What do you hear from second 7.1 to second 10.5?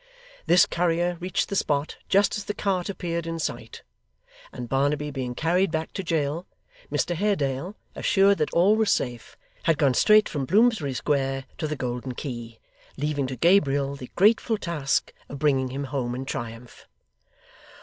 Haredale, assured that all was safe, had gone straight from